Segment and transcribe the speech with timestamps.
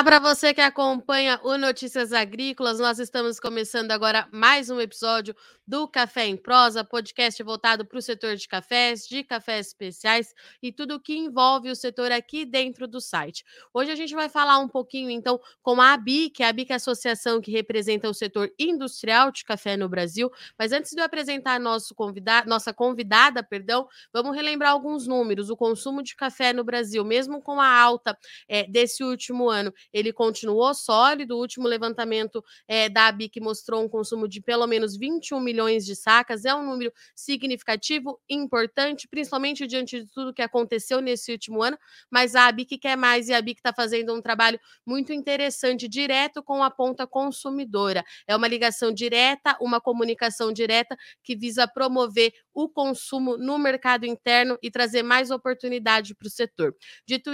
[0.00, 2.78] Olá para você que acompanha o Notícias Agrícolas.
[2.78, 5.36] Nós estamos começando agora mais um episódio
[5.66, 10.72] do Café em Prosa, podcast voltado para o setor de cafés, de cafés especiais e
[10.72, 13.44] tudo o que envolve o setor aqui dentro do site.
[13.72, 16.76] Hoje a gente vai falar um pouquinho então com a ABIC, a ABIC é a
[16.76, 20.28] associação que representa o setor industrial de café no Brasil.
[20.58, 25.50] Mas antes de eu apresentar nosso convidado, nossa convidada, perdão, vamos relembrar alguns números.
[25.50, 30.12] O consumo de café no Brasil, mesmo com a alta é, desse último ano ele
[30.12, 31.36] continuou sólido.
[31.36, 35.96] O último levantamento é, da ABIC mostrou um consumo de pelo menos 21 milhões de
[35.96, 36.44] sacas.
[36.44, 41.78] É um número significativo, importante, principalmente diante de tudo que aconteceu nesse último ano.
[42.10, 46.42] Mas a ABIC quer mais e a ABIC está fazendo um trabalho muito interessante, direto
[46.42, 48.04] com a ponta consumidora.
[48.26, 54.58] É uma ligação direta, uma comunicação direta que visa promover o consumo no mercado interno
[54.62, 56.74] e trazer mais oportunidade para o setor.
[57.06, 57.30] Dito,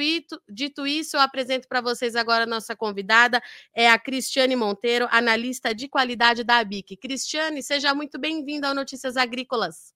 [0.48, 3.42] dito isso, eu apresento para vocês agora nossa convidada,
[3.74, 6.96] é a Cristiane Monteiro, analista de qualidade da ABIC.
[6.96, 9.94] Cristiane, seja muito bem-vinda ao Notícias Agrícolas.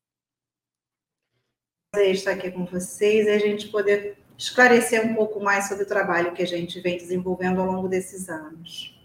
[1.93, 5.89] Prazer estar aqui com vocês e a gente poder esclarecer um pouco mais sobre o
[5.89, 9.00] trabalho que a gente vem desenvolvendo ao longo desses anos.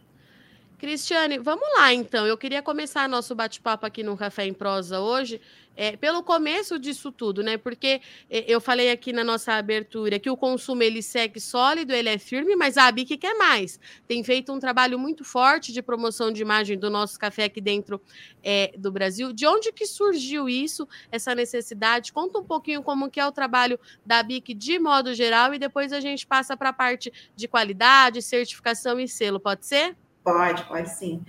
[0.78, 2.28] Cristiane, vamos lá então.
[2.28, 5.40] Eu queria começar nosso bate-papo aqui no Café em Prosa hoje
[5.76, 7.58] é, pelo começo disso tudo, né?
[7.58, 12.10] Porque é, eu falei aqui na nossa abertura que o consumo ele segue sólido, ele
[12.10, 13.80] é firme, mas a ABIC quer mais.
[14.08, 18.02] Tem feito um trabalho muito forte de promoção de imagem do nosso café aqui dentro
[18.44, 19.34] é, do Brasil.
[19.34, 22.14] De onde que surgiu isso, essa necessidade?
[22.14, 25.92] Conta um pouquinho como que é o trabalho da ABIC de modo geral e depois
[25.92, 29.96] a gente passa para a parte de qualidade, certificação e selo, pode ser?
[30.26, 31.24] Pode, pode sim.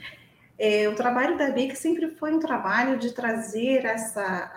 [0.59, 4.51] É, o trabalho da BIC sempre foi um trabalho de trazer essa,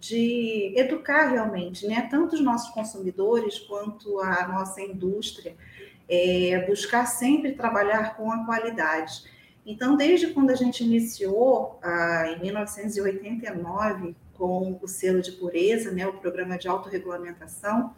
[0.00, 5.54] de educar realmente, né, tanto os nossos consumidores quanto a nossa indústria,
[6.08, 9.22] é, buscar sempre trabalhar com a qualidade.
[9.64, 11.78] Então, desde quando a gente iniciou,
[12.34, 17.94] em 1989, com o selo de pureza, né, o programa de autorregulamentação,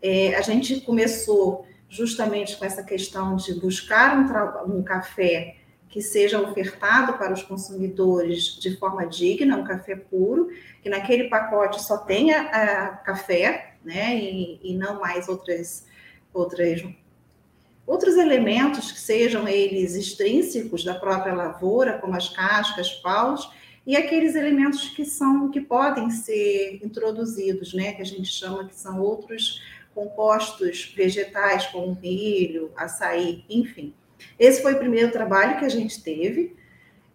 [0.00, 5.56] é, a gente começou justamente com essa questão de buscar um, um café
[5.88, 10.48] que seja ofertado para os consumidores de forma digna, um café puro,
[10.82, 15.86] que naquele pacote só tenha uh, café, né, e, e, não mais outras,
[16.32, 16.82] outras,
[17.86, 23.50] outros elementos que sejam eles extrínsecos da própria lavoura, como as cascas, paus,
[23.86, 28.74] e aqueles elementos que são que podem ser introduzidos, né, que a gente chama que
[28.74, 29.62] são outros
[29.98, 33.92] compostos vegetais, como milho, açaí, enfim.
[34.38, 36.56] Esse foi o primeiro trabalho que a gente teve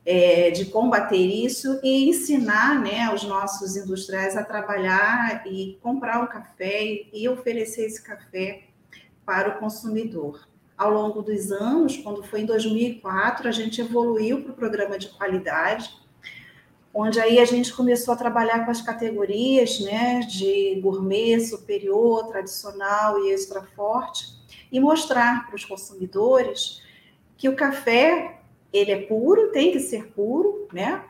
[0.05, 6.27] é, de combater isso e ensinar né, os nossos industriais a trabalhar e comprar o
[6.27, 8.63] café e oferecer esse café
[9.25, 10.45] para o consumidor.
[10.77, 15.07] Ao longo dos anos, quando foi em 2004, a gente evoluiu para o programa de
[15.07, 15.89] qualidade,
[16.93, 23.25] onde aí a gente começou a trabalhar com as categorias né, de gourmet, superior, tradicional
[23.25, 24.27] e extra forte,
[24.71, 26.81] e mostrar para os consumidores
[27.37, 28.39] que o café
[28.71, 31.03] ele é puro, tem que ser puro, né?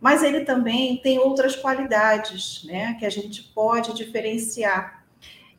[0.00, 2.96] Mas ele também tem outras qualidades, né?
[2.98, 5.04] Que a gente pode diferenciar.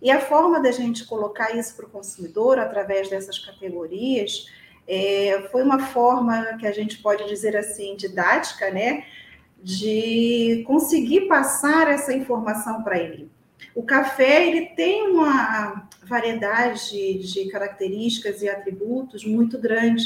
[0.02, 4.46] E a forma da gente colocar isso para o consumidor através dessas categorias
[4.88, 9.04] é, foi uma forma que a gente pode dizer assim didática, né?
[9.62, 13.30] De conseguir passar essa informação para ele.
[13.76, 20.06] O café ele tem uma variedade de características e atributos muito grande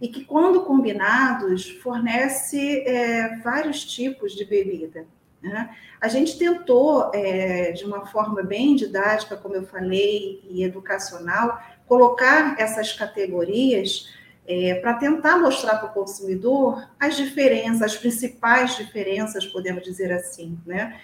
[0.00, 5.06] e que, quando combinados, fornece é, vários tipos de bebida.
[5.42, 5.74] Né?
[6.00, 12.58] A gente tentou, é, de uma forma bem didática, como eu falei, e educacional, colocar
[12.58, 14.08] essas categorias
[14.50, 20.58] é, para tentar mostrar para o consumidor as diferenças, as principais diferenças, podemos dizer assim,
[20.66, 20.98] né?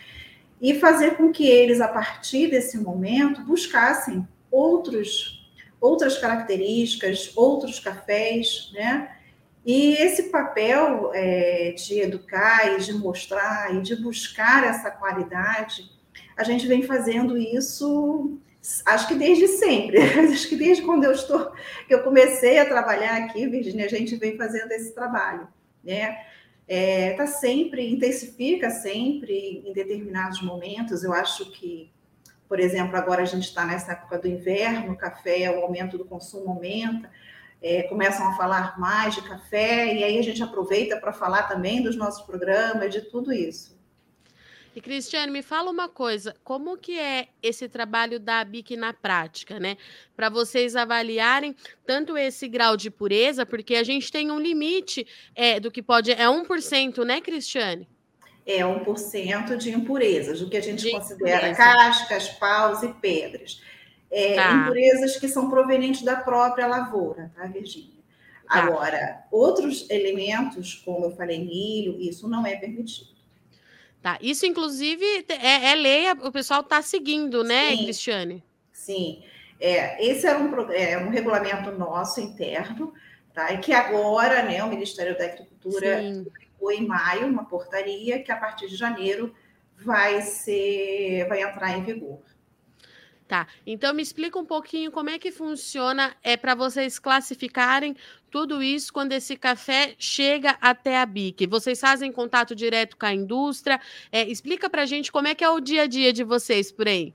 [0.60, 5.46] e fazer com que eles, a partir desse momento, buscassem outros,
[5.80, 9.12] outras características, outros cafés, né?
[9.64, 15.90] E esse papel é, de educar e de mostrar e de buscar essa qualidade,
[16.36, 18.38] a gente vem fazendo isso,
[18.84, 19.98] acho que desde sempre,
[20.32, 21.52] acho que desde quando eu estou,
[21.86, 25.48] que eu comecei a trabalhar aqui, Virginia, a gente vem fazendo esse trabalho,
[25.82, 26.16] né?
[26.68, 31.04] é, tá sempre, intensifica sempre em determinados momentos.
[31.04, 31.92] Eu acho que,
[32.48, 36.04] por exemplo, agora a gente está nessa época do inverno, o café, o aumento do
[36.04, 37.10] consumo aumenta,
[37.62, 41.82] é, começam a falar mais de café, e aí a gente aproveita para falar também
[41.82, 43.75] dos nossos programas, de tudo isso.
[44.76, 49.58] E Cristiane, me fala uma coisa, como que é esse trabalho da BIC na prática,
[49.58, 49.78] né?
[50.14, 51.56] Para vocês avaliarem
[51.86, 56.12] tanto esse grau de pureza, porque a gente tem um limite é, do que pode.
[56.12, 57.88] É 1%, né, Cristiane?
[58.44, 61.56] É 1% de impurezas, do que a gente de considera impureza.
[61.56, 63.62] cascas, paus e pedras.
[64.10, 64.52] É, tá.
[64.52, 67.96] Impurezas que são provenientes da própria lavoura, tá, Virginia?
[68.46, 68.58] Tá.
[68.58, 73.15] Agora, outros elementos, como eu falei, milho, isso não é permitido.
[74.06, 74.16] Tá.
[74.20, 77.82] Isso, inclusive, é, é lei, o pessoal está seguindo, né, Sim.
[77.82, 78.44] Cristiane?
[78.70, 79.24] Sim.
[79.58, 82.94] É, esse era um, é, um regulamento nosso interno,
[83.34, 83.52] tá?
[83.52, 86.22] E que agora, né, o Ministério da Agricultura Sim.
[86.22, 89.34] publicou em maio uma portaria que a partir de janeiro
[89.76, 92.20] vai ser, vai entrar em vigor.
[93.26, 93.48] Tá.
[93.66, 97.96] Então me explica um pouquinho como é que funciona é para vocês classificarem
[98.36, 101.46] tudo isso quando esse café chega até a BIC.
[101.46, 103.80] Vocês fazem contato direto com a indústria?
[104.12, 106.70] É, explica para a gente como é que é o dia a dia de vocês
[106.70, 107.14] por aí.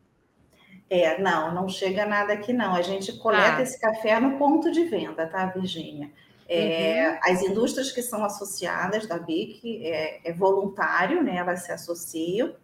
[0.89, 2.73] É, não, não chega nada aqui não.
[2.73, 3.61] A gente coleta tá.
[3.61, 6.09] esse café no ponto de venda, tá, Virgínia?
[6.49, 7.19] É, uhum.
[7.31, 11.35] As indústrias que são associadas da BIC é, é voluntário, né?
[11.35, 12.55] Elas se associam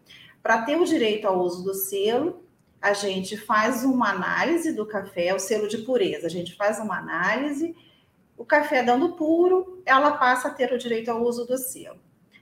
[0.42, 2.44] para ter o direito ao uso do selo
[2.82, 6.98] a gente faz uma análise do café, o selo de pureza, a gente faz uma
[6.98, 7.76] análise,
[8.38, 12.00] o café dando puro, ela passa a ter o direito ao uso do selo.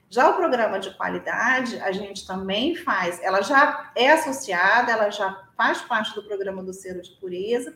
[0.10, 5.50] Já o programa de qualidade, a gente também faz, ela já é associada, ela já
[5.58, 7.76] faz parte do programa do selo de pureza,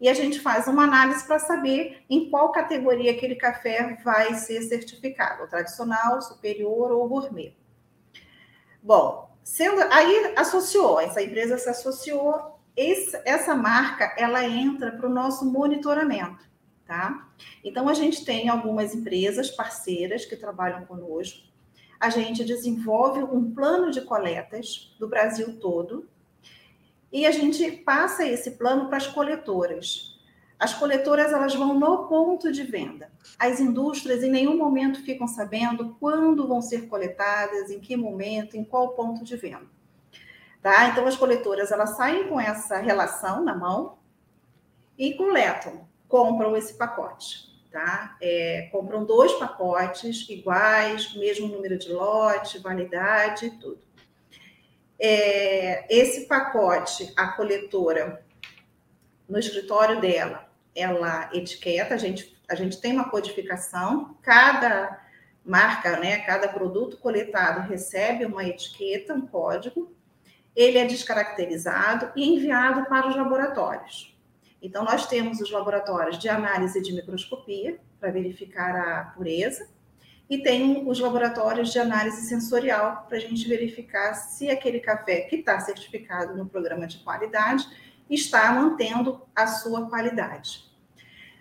[0.00, 4.62] e a gente faz uma análise para saber em qual categoria aquele café vai ser
[4.62, 7.54] certificado, tradicional, superior ou gourmet.
[8.82, 15.12] Bom, Sendo, aí associou, essa empresa se associou, esse, essa marca ela entra para o
[15.12, 16.48] nosso monitoramento,
[16.90, 17.28] tá?
[17.62, 21.48] Então a gente tem algumas empresas parceiras que trabalham conosco.
[22.00, 26.08] A gente desenvolve um plano de coletas do Brasil todo
[27.12, 30.18] e a gente passa esse plano para as coletoras.
[30.58, 33.12] As coletoras elas vão no ponto de venda.
[33.38, 38.64] As indústrias em nenhum momento ficam sabendo quando vão ser coletadas, em que momento, em
[38.64, 39.70] qual ponto de venda.
[40.60, 40.88] Tá?
[40.88, 43.98] Então as coletoras elas saem com essa relação na mão
[44.98, 47.48] e coletam, compram esse pacote.
[47.70, 48.16] Tá?
[48.20, 53.80] É, compram dois pacotes iguais, mesmo número de lote, validade, tudo.
[54.98, 58.22] É, esse pacote, a coletora,
[59.28, 65.00] no escritório dela, ela etiqueta, a gente, a gente tem uma codificação, cada
[65.44, 69.94] marca, né, cada produto coletado recebe uma etiqueta, um código,
[70.54, 74.09] ele é descaracterizado e enviado para os laboratórios.
[74.62, 79.68] Então, nós temos os laboratórios de análise de microscopia, para verificar a pureza,
[80.28, 85.36] e tem os laboratórios de análise sensorial, para a gente verificar se aquele café que
[85.36, 87.66] está certificado no programa de qualidade
[88.08, 90.70] está mantendo a sua qualidade.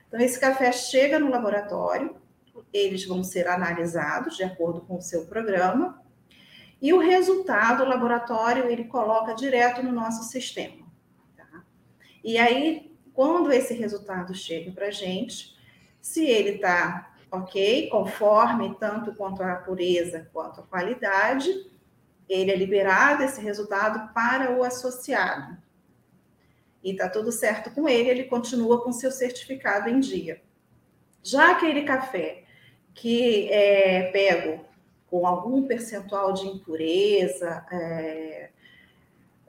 [0.07, 2.15] Então, esse café chega no laboratório,
[2.73, 6.01] eles vão ser analisados de acordo com o seu programa,
[6.81, 10.87] e o resultado, o laboratório, ele coloca direto no nosso sistema.
[11.35, 11.63] Tá?
[12.23, 12.88] E aí,
[13.19, 15.53] quando esse resultado chega para a gente,
[15.99, 21.69] se ele está ok, conforme tanto quanto a pureza quanto a qualidade,
[22.29, 25.57] ele é liberado esse resultado para o associado
[26.81, 30.41] e está tudo certo com ele, ele continua com seu certificado em dia.
[31.21, 32.45] Já aquele café
[32.93, 34.63] que é pego
[35.07, 38.49] com algum percentual de impureza é,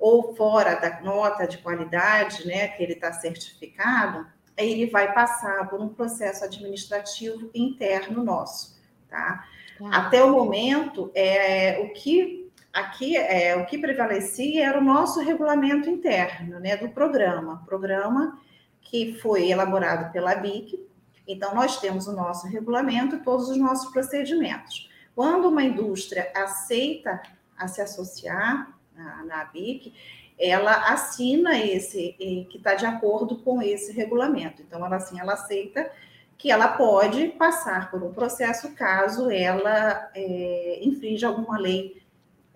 [0.01, 4.27] ou fora da nota de qualidade, né, que ele está certificado,
[4.57, 9.45] ele vai passar por um processo administrativo interno nosso, tá?
[9.91, 15.89] Até o momento, é, o que aqui é, o que prevalecia era o nosso regulamento
[15.89, 18.39] interno, né, do programa, programa
[18.83, 20.87] que foi elaborado pela BIC.
[21.27, 24.91] Então nós temos o nosso regulamento, todos os nossos procedimentos.
[25.15, 27.23] Quando uma indústria aceita
[27.57, 28.80] a se associar
[29.25, 29.93] na, BIC,
[30.39, 32.15] ela assina esse
[32.51, 34.63] que está de acordo com esse regulamento.
[34.63, 35.91] Então ela assim, ela aceita
[36.39, 42.01] que ela pode passar por um processo caso ela é, infrinja alguma lei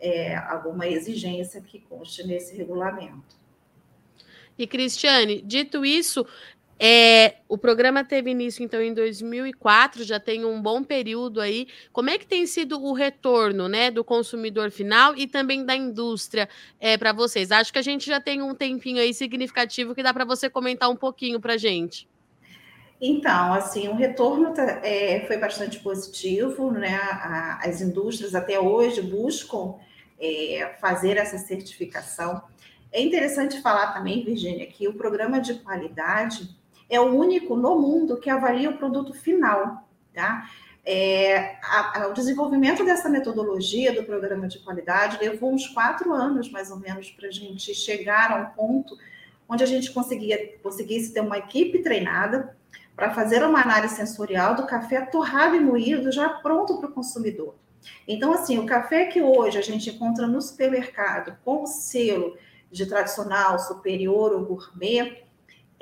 [0.04, 3.36] é, alguma exigência que conste nesse regulamento.
[4.58, 6.26] E Cristiane, dito isso,
[6.86, 11.66] é, o programa teve início então em 2004, já tem um bom período aí.
[11.90, 16.46] Como é que tem sido o retorno, né, do consumidor final e também da indústria
[16.78, 17.50] é, para vocês?
[17.50, 20.90] Acho que a gente já tem um tempinho aí significativo que dá para você comentar
[20.90, 22.06] um pouquinho para gente.
[23.00, 26.96] Então, assim, o retorno tá, é, foi bastante positivo, né?
[26.96, 29.76] A, as indústrias até hoje buscam
[30.20, 32.42] é, fazer essa certificação.
[32.92, 38.18] É interessante falar também, Virginia, que o programa de qualidade é o único no mundo
[38.18, 40.48] que avalia o produto final, tá?
[40.86, 46.50] É, a, a, o desenvolvimento dessa metodologia do programa de qualidade levou uns quatro anos,
[46.50, 48.96] mais ou menos, para a gente chegar a um ponto
[49.48, 52.54] onde a gente conseguia, conseguisse ter uma equipe treinada
[52.94, 57.54] para fazer uma análise sensorial do café torrado e moído já pronto para o consumidor.
[58.06, 62.36] Então, assim, o café que hoje a gente encontra no supermercado com o selo
[62.70, 65.23] de tradicional, superior ou gourmet,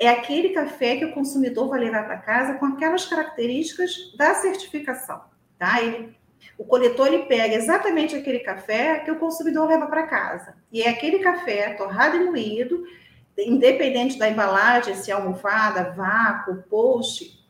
[0.05, 5.21] é aquele café que o consumidor vai levar para casa com aquelas características da certificação,
[5.57, 5.81] tá?
[5.81, 6.15] Ele,
[6.57, 10.55] o coletor ele pega exatamente aquele café que o consumidor leva para casa.
[10.71, 12.83] E é aquele café torrado e moído,
[13.37, 17.43] independente da embalagem, se é almofada, vácuo, post,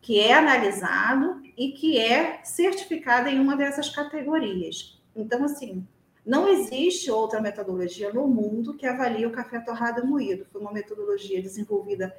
[0.00, 5.00] que é analisado e que é certificado em uma dessas categorias.
[5.14, 5.86] Então, assim,
[6.28, 10.44] não existe outra metodologia no mundo que avalie o café torrado moído.
[10.52, 12.14] Foi uma metodologia desenvolvida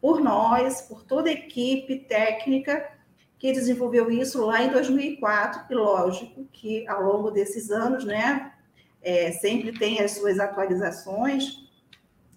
[0.00, 2.90] por nós, por toda a equipe técnica
[3.38, 5.62] que desenvolveu isso lá em 2004.
[5.70, 8.52] E lógico que ao longo desses anos, né,
[9.00, 11.70] é, sempre tem as suas atualizações,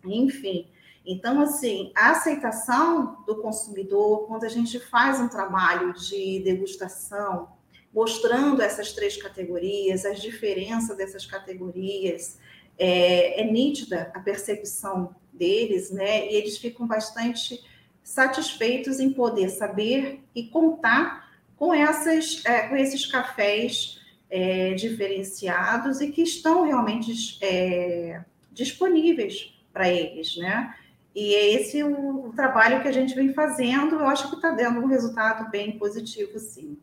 [0.06, 0.68] enfim.
[1.04, 7.50] Então, assim, a aceitação do consumidor, quando a gente faz um trabalho de degustação,
[7.94, 12.38] mostrando essas três categorias, as diferenças dessas categorias.
[12.82, 16.32] É, é, nítida a percepção deles, né?
[16.32, 17.62] E eles ficam bastante
[18.02, 26.10] satisfeitos em poder saber e contar com, essas, é, com esses cafés é, diferenciados e
[26.10, 30.74] que estão realmente é, disponíveis para eles, né?
[31.14, 34.52] E é esse o, o trabalho que a gente vem fazendo, eu acho que está
[34.52, 36.78] dando um resultado bem positivo, sim.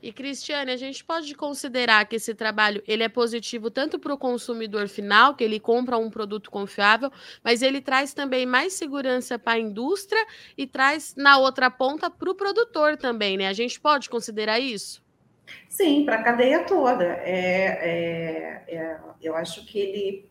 [0.00, 4.18] E Cristiane, a gente pode considerar que esse trabalho ele é positivo tanto para o
[4.18, 7.10] consumidor final, que ele compra um produto confiável,
[7.42, 10.24] mas ele traz também mais segurança para a indústria
[10.56, 13.48] e traz na outra ponta para o produtor também, né?
[13.48, 15.02] A gente pode considerar isso?
[15.68, 17.04] Sim, para a cadeia toda.
[17.04, 20.28] É, é, é, eu acho que ele.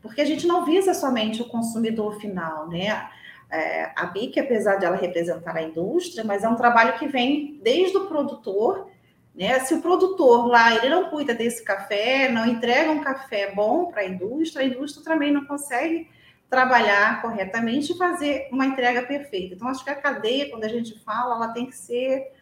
[0.00, 3.06] Porque a gente não visa somente o consumidor final, né?
[3.50, 7.58] É, a BIC, apesar de ela representar a indústria, mas é um trabalho que vem
[7.62, 8.89] desde o produtor
[9.34, 9.58] né?
[9.60, 14.02] Se o produtor lá ele não cuida desse café, não entrega um café bom para
[14.02, 16.08] a indústria, a indústria também não consegue
[16.48, 19.54] trabalhar corretamente e fazer uma entrega perfeita.
[19.54, 22.32] Então, acho que a cadeia, quando a gente fala, ela tem que ser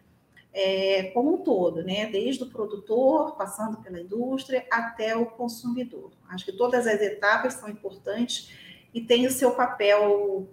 [0.51, 2.07] é, como um todo, né?
[2.07, 6.11] Desde o produtor, passando pela indústria, até o consumidor.
[6.27, 8.51] Acho que todas as etapas são importantes
[8.93, 10.49] e têm o seu papel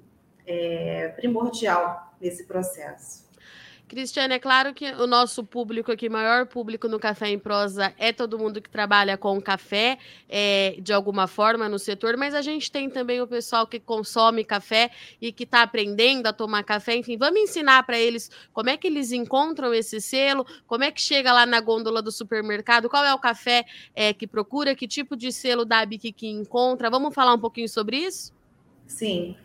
[0.47, 3.26] é, primordial nesse processo.
[3.89, 8.13] Cristiane, é claro que o nosso público aqui, maior público no Café em Prosa, é
[8.13, 9.97] todo mundo que trabalha com café,
[10.29, 14.45] é, de alguma forma, no setor, mas a gente tem também o pessoal que consome
[14.45, 14.91] café
[15.21, 16.97] e que está aprendendo a tomar café.
[16.97, 21.01] Enfim, vamos ensinar para eles como é que eles encontram esse selo, como é que
[21.01, 23.65] chega lá na gôndola do supermercado, qual é o café
[23.95, 26.91] é, que procura, que tipo de selo da ABIC que encontra.
[26.91, 28.35] Vamos falar um pouquinho sobre isso?
[28.85, 29.37] Sim.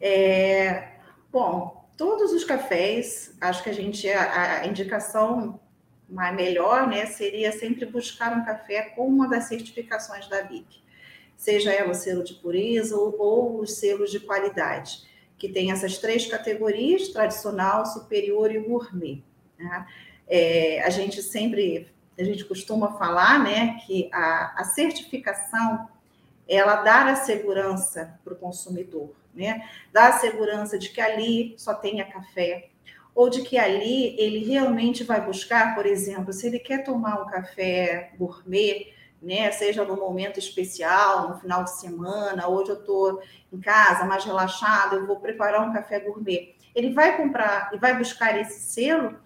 [0.00, 0.92] É...
[1.30, 5.60] Bom, todos os cafés, acho que a gente, a, a indicação
[6.34, 10.82] melhor, né, seria sempre buscar um café com uma das certificações da BIC,
[11.36, 15.04] seja ela o selo de pureza ou, ou os selos de qualidade,
[15.38, 19.22] que tem essas três categorias, tradicional, superior e gourmet.
[19.58, 19.86] Né?
[20.28, 25.88] É, a gente sempre, a gente costuma falar, né, que a, a certificação,
[26.46, 29.68] ela dá a segurança para o consumidor, né?
[29.92, 32.70] Dá a segurança de que ali só tenha café,
[33.14, 37.26] ou de que ali ele realmente vai buscar, por exemplo, se ele quer tomar um
[37.26, 43.22] café gourmet, né, seja num momento especial, no final de semana, hoje eu estou
[43.52, 46.56] em casa mais relaxado, eu vou preparar um café gourmet.
[46.74, 49.16] Ele vai comprar e vai buscar esse selo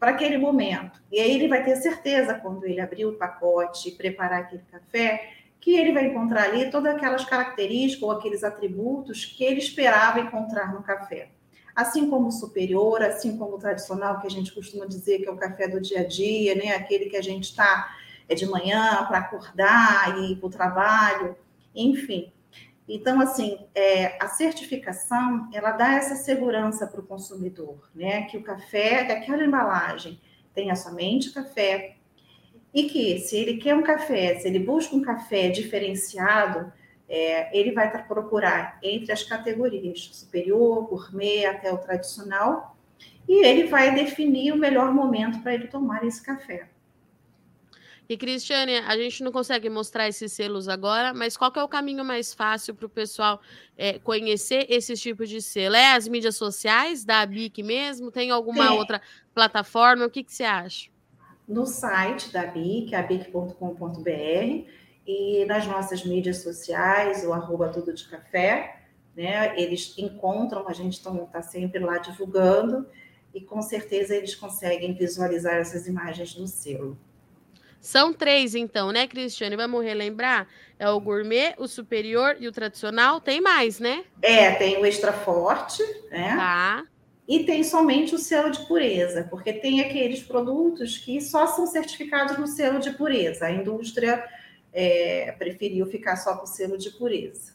[0.00, 1.00] para aquele momento.
[1.12, 5.30] E aí ele vai ter certeza, quando ele abrir o pacote e preparar aquele café,
[5.64, 10.74] que ele vai encontrar ali todas aquelas características ou aqueles atributos que ele esperava encontrar
[10.74, 11.30] no café.
[11.74, 15.32] Assim como o superior, assim como o tradicional, que a gente costuma dizer que é
[15.32, 16.74] o café do dia a dia, né?
[16.74, 17.96] aquele que a gente está
[18.28, 21.34] é de manhã para acordar e ir para o trabalho,
[21.74, 22.30] enfim.
[22.86, 28.24] Então, assim, é, a certificação, ela dá essa segurança para o consumidor, né?
[28.24, 30.20] Que o café, que aquela embalagem
[30.52, 31.96] tenha somente café,
[32.74, 36.72] e que se ele quer um café, se ele busca um café diferenciado,
[37.08, 42.76] é, ele vai procurar entre as categorias superior, gourmet, até o tradicional,
[43.28, 46.68] e ele vai definir o melhor momento para ele tomar esse café.
[48.06, 52.04] E, Cristiane, a gente não consegue mostrar esses selos agora, mas qual é o caminho
[52.04, 53.40] mais fácil para o pessoal
[53.78, 55.74] é, conhecer esse tipo de selo?
[55.74, 58.10] É as mídias sociais da BIC mesmo?
[58.10, 58.74] Tem alguma Sim.
[58.76, 59.00] outra
[59.32, 60.04] plataforma?
[60.04, 60.93] O que, que você acha?
[61.46, 64.68] No site da BIC, abic.com.br,
[65.06, 68.80] e nas nossas mídias sociais, o arroba tudo de café,
[69.14, 69.58] né?
[69.60, 72.86] Eles encontram, a gente está sempre lá divulgando,
[73.34, 76.96] e com certeza eles conseguem visualizar essas imagens do selo.
[77.80, 79.56] São três, então, né, Cristiane?
[79.56, 80.48] Vamos relembrar?
[80.78, 83.20] É o gourmet, o superior e o tradicional.
[83.20, 84.04] Tem mais, né?
[84.22, 86.34] É, tem o extra forte, né?
[86.34, 86.84] Tá.
[87.26, 92.36] E tem somente o selo de pureza, porque tem aqueles produtos que só são certificados
[92.36, 93.46] no selo de pureza.
[93.46, 94.22] A indústria
[94.72, 97.54] é, preferiu ficar só com o selo de pureza.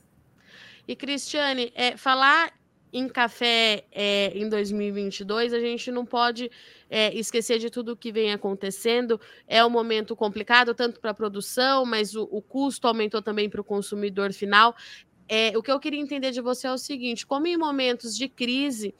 [0.87, 2.51] E, Cristiane, é, falar
[2.91, 6.49] em café é, em 2022, a gente não pode
[6.89, 9.19] é, esquecer de tudo que vem acontecendo.
[9.47, 13.61] É um momento complicado, tanto para a produção, mas o, o, custo aumentou também para
[13.61, 14.75] o consumidor final.
[15.27, 18.27] É, o que eu queria entender de você é o seguinte: como em momentos de
[18.27, 18.95] crise,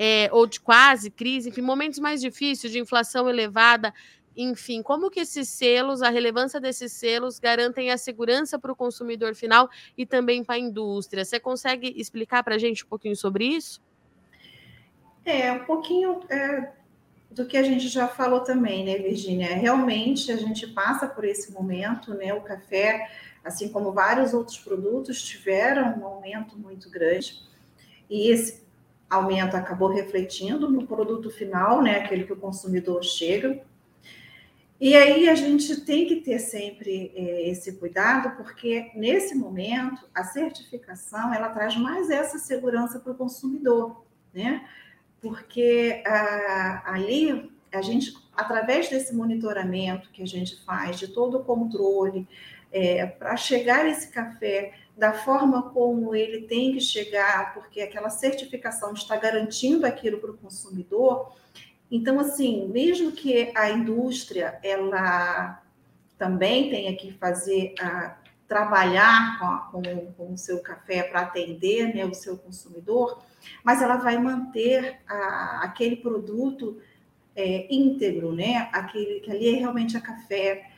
[0.00, 3.92] é, ou de quase crise, enfim, momentos mais difíceis, de inflação elevada,
[4.36, 9.34] enfim, como que esses selos, a relevância desses selos garantem a segurança para o consumidor
[9.34, 11.24] final e também para a indústria?
[11.24, 13.82] Você consegue explicar para a gente um pouquinho sobre isso?
[15.24, 16.70] É, um pouquinho é,
[17.28, 19.56] do que a gente já falou também, né, Virginia?
[19.56, 22.32] Realmente a gente passa por esse momento, né?
[22.32, 23.10] O café,
[23.42, 27.42] assim como vários outros produtos, tiveram um aumento muito grande.
[28.08, 28.67] E esse
[29.08, 31.98] aumento acabou refletindo no produto final, né?
[31.98, 33.62] Aquele que o consumidor chega.
[34.80, 40.22] E aí a gente tem que ter sempre é, esse cuidado, porque nesse momento a
[40.22, 44.64] certificação ela traz mais essa segurança para o consumidor, né?
[45.20, 51.44] Porque ah, ali a gente, através desse monitoramento que a gente faz, de todo o
[51.44, 52.26] controle,
[52.72, 58.92] é, para chegar esse café da forma como ele tem que chegar, porque aquela certificação
[58.92, 61.32] está garantindo aquilo para o consumidor,
[61.90, 65.62] então, assim, mesmo que a indústria ela
[66.18, 72.04] também tenha que fazer a trabalhar com, com, com, o seu café para atender né,
[72.04, 73.22] o seu consumidor,
[73.62, 76.78] mas ela vai manter a, aquele produto
[77.36, 78.68] é, íntegro, né?
[78.72, 80.70] Aquele que ali é realmente a café,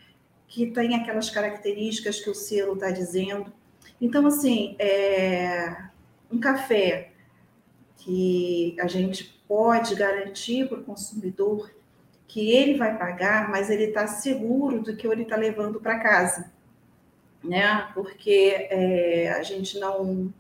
[0.47, 3.53] que tem aquelas características que o selo está dizendo.
[4.01, 5.77] Então, assim, é,
[6.31, 7.13] um café
[7.97, 11.71] que a gente pode garantir para o consumidor
[12.27, 16.53] que ele vai pagar, mas ele está seguro do que ele está levando para casa,
[17.43, 17.91] né?
[17.93, 20.33] Porque é, a gente não,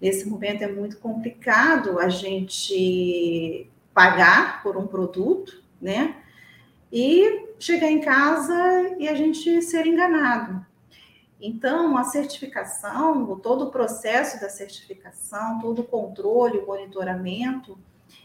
[0.00, 6.16] nesse momento é muito complicado a gente pagar por um produto, né?
[6.92, 10.64] E chegar em casa e a gente ser enganado.
[11.46, 17.78] Então, a certificação, todo o processo da certificação, todo o controle, o monitoramento,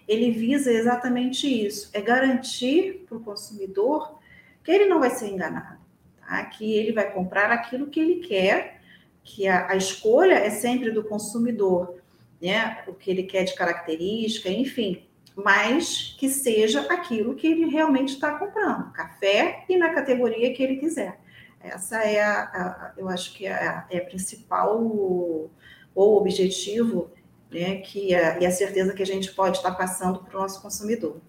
[0.07, 4.17] ele visa exatamente isso: é garantir para o consumidor
[4.63, 5.81] que ele não vai ser enganado,
[6.25, 6.45] tá?
[6.45, 8.79] que ele vai comprar aquilo que ele quer,
[9.21, 11.95] que a, a escolha é sempre do consumidor,
[12.41, 12.85] né?
[12.87, 15.03] o que ele quer de característica, enfim,
[15.35, 20.77] mas que seja aquilo que ele realmente está comprando, café e na categoria que ele
[20.77, 21.19] quiser.
[21.61, 25.49] Essa é a, a eu acho que é a, é a principal o,
[25.93, 27.11] o objetivo
[27.51, 30.61] né, que a, e a certeza que a gente pode estar passando para o nosso
[30.61, 31.19] consumidor.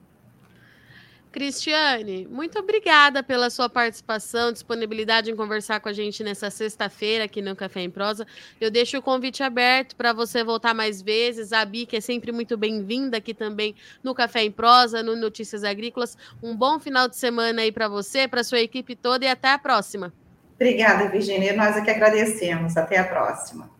[1.32, 7.40] Cristiane, muito obrigada pela sua participação, disponibilidade em conversar com a gente nessa sexta-feira aqui
[7.40, 8.26] no Café em Prosa.
[8.60, 11.52] Eu deixo o convite aberto para você voltar mais vezes.
[11.52, 15.62] A Bi, que é sempre muito bem-vinda aqui também no Café em Prosa, no Notícias
[15.62, 16.18] Agrícolas.
[16.42, 19.58] Um bom final de semana aí para você, para sua equipe toda e até a
[19.58, 20.12] próxima.
[20.60, 21.56] Obrigada, Virginia.
[21.56, 22.76] Nós é que agradecemos.
[22.76, 23.79] Até a próxima.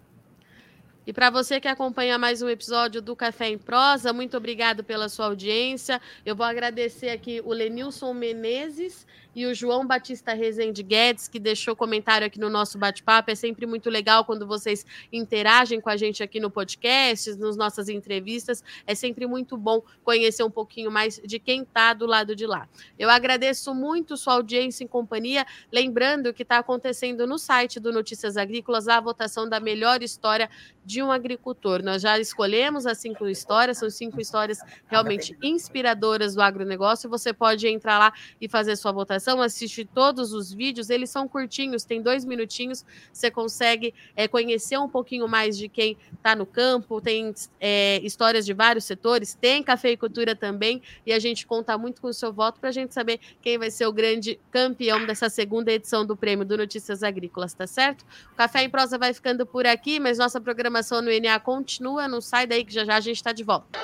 [1.10, 5.08] E para você que acompanha mais um episódio do Café em Prosa, muito obrigado pela
[5.08, 6.00] sua audiência.
[6.24, 11.76] Eu vou agradecer aqui o Lenilson Menezes e o João Batista Rezende Guedes, que deixou
[11.76, 13.30] comentário aqui no nosso bate-papo.
[13.30, 17.88] É sempre muito legal quando vocês interagem com a gente aqui no podcast, nas nossas
[17.88, 18.62] entrevistas.
[18.86, 22.68] É sempre muito bom conhecer um pouquinho mais de quem está do lado de lá.
[22.98, 25.46] Eu agradeço muito sua audiência em companhia.
[25.72, 30.50] Lembrando que está acontecendo no site do Notícias Agrícolas a votação da melhor história
[30.84, 31.82] de um agricultor.
[31.82, 37.10] Nós já escolhemos as cinco histórias, são cinco histórias realmente inspiradoras do agronegócio.
[37.10, 41.84] Você pode entrar lá e fazer sua votação assiste todos os vídeos, eles são curtinhos,
[41.84, 47.00] tem dois minutinhos, você consegue é, conhecer um pouquinho mais de quem está no campo,
[47.00, 52.08] tem é, histórias de vários setores, tem cafeicultura também, e a gente conta muito com
[52.08, 55.72] o seu voto para a gente saber quem vai ser o grande campeão dessa segunda
[55.72, 58.04] edição do Prêmio do Notícias Agrícolas, tá certo?
[58.32, 60.40] O Café em Prosa vai ficando por aqui, mas nossa
[60.80, 63.78] programação no INA continua, não sai daí que já já a gente está de volta.